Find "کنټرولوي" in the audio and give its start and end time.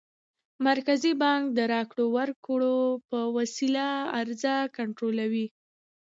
4.77-5.47